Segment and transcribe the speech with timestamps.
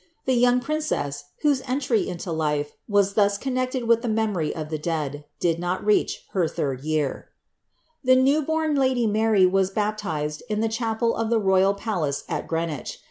[0.25, 4.81] The young priDcess, whoM abj into life was thus connecieii wilh the memory of tbe
[4.81, 7.29] dead, did oot mci Lcr iliiid year.
[8.03, 12.47] The tiew bom lady Mary xns baptized in the chapel of the tojfi palace at
[12.47, 12.97] Greeawich.